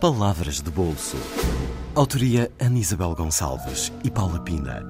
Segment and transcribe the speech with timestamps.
[0.00, 1.16] Palavras de Bolso.
[1.94, 4.82] Autoria Ana Isabel Gonçalves e Paula Pina.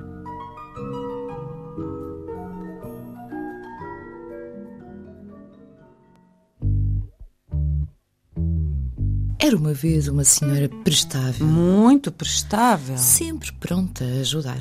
[9.39, 12.99] Era uma vez uma senhora prestável, Muito prestável.
[12.99, 14.59] sempre pronta a ajudar,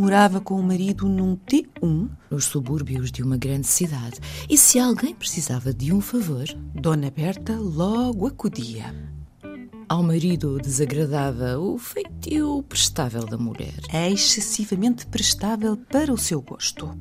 [0.00, 2.08] Morava com o marido num T1.
[2.30, 4.20] nos subúrbios de uma grande cidade.
[4.48, 8.94] E se alguém precisava de um favor, Dona Berta logo acudia.
[9.88, 13.74] ao marido desagradava o feitio prestável da mulher.
[13.92, 16.96] É excessivamente prestável para o seu gosto.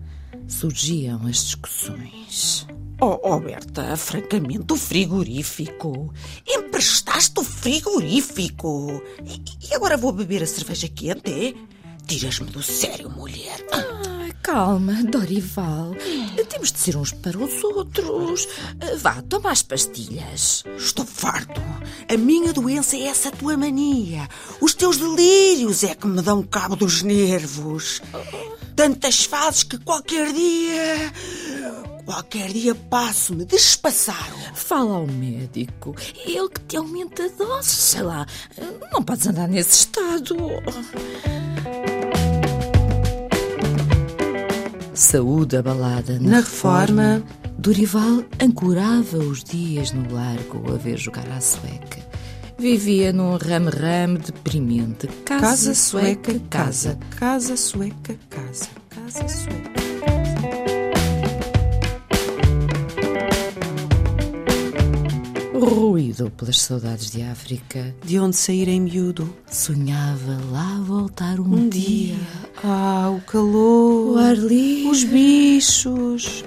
[0.47, 2.65] Surgiam as discussões.
[2.99, 6.11] Oh, oh Berta, francamente, o frigorífico.
[6.47, 9.03] Emprestaste o frigorífico.
[9.23, 11.76] E, e agora vou beber a cerveja quente, é?
[12.07, 13.65] Tiras-me do sério, mulher.
[13.69, 15.93] Ai, calma, Dorival.
[16.49, 18.47] Temos de ser uns para os outros.
[18.99, 20.63] Vá, toma as pastilhas.
[20.77, 21.61] Estou farto.
[22.09, 24.27] A minha doença é essa tua mania.
[24.61, 28.01] Os teus delírios é que me dão cabo dos nervos.
[28.73, 31.11] Tantas fases que qualquer dia.
[32.05, 34.37] Qualquer dia passo-me despassaro.
[34.53, 35.93] Fala ao médico.
[36.25, 37.69] Ele que te aumenta a dose.
[37.69, 38.25] Sei lá,
[38.93, 40.37] não podes andar nesse estado.
[44.97, 47.23] Saúde abalada na, Na reforma.
[47.57, 51.99] Dorival ancorava os dias no largo a ver jogar à sueca.
[52.57, 55.05] Vivia num rame-rame deprimente.
[55.23, 56.97] Casa, Casa sueca, casa.
[57.15, 58.69] Casa sueca, casa.
[58.89, 59.66] Casa sueca.
[65.59, 69.33] Ruído pelas saudades de África, De onde sair em miúdo?
[69.49, 72.15] sonhava lá voltar um, Um dia.
[72.63, 74.15] Ah, o calor.
[74.15, 74.89] O ar livre.
[74.89, 76.43] Os bichos.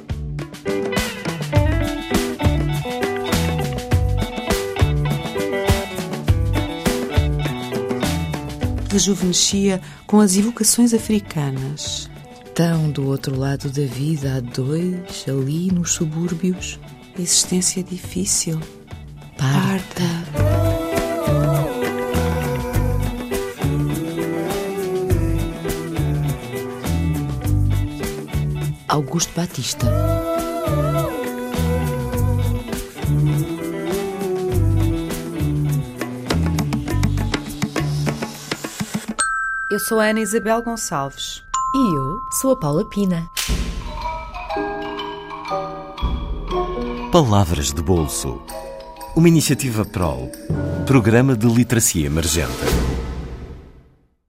[8.91, 12.11] Rejuvenescia com as evocações africanas.
[12.55, 16.79] Tão do outro lado da vida, há dois, ali nos subúrbios.
[17.17, 18.61] A existência difícil.
[19.41, 20.03] Parta.
[28.87, 29.87] Augusto Batista.
[39.71, 41.43] Eu sou a Ana Isabel Gonçalves.
[41.75, 43.31] E eu sou a Paula Pina.
[47.11, 48.39] Palavras de Bolso.
[49.17, 50.31] Uma iniciativa PROL.
[50.87, 52.90] Programa de Literacia Emergente.